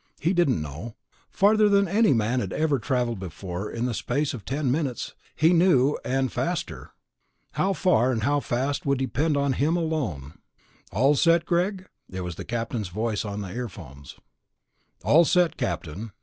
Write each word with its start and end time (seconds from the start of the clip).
He 0.19 0.33
didn't 0.33 0.59
know. 0.63 0.95
Farther 1.29 1.69
than 1.69 1.87
any 1.87 2.11
man 2.11 2.39
had 2.39 2.51
ever 2.53 2.79
traveled 2.79 3.19
before 3.19 3.69
in 3.69 3.85
the 3.85 3.93
space 3.93 4.33
of 4.33 4.43
ten 4.45 4.71
minutes, 4.71 5.13
he 5.35 5.53
knew, 5.53 5.95
and 6.03 6.31
faster. 6.31 6.89
How 7.51 7.73
far 7.73 8.11
and 8.11 8.23
how 8.23 8.39
fast 8.39 8.83
would 8.83 8.97
depend 8.97 9.37
on 9.37 9.53
him 9.53 9.77
alone. 9.77 10.39
"All 10.91 11.13
set, 11.13 11.45
Greg?" 11.45 11.87
It 12.09 12.21
was 12.21 12.33
the 12.33 12.43
captain's 12.45 12.87
voice 12.87 13.23
in 13.23 13.41
the 13.41 13.53
earphones. 13.53 14.15
"All 15.03 15.23
set, 15.23 15.55
Captain." 15.55 16.11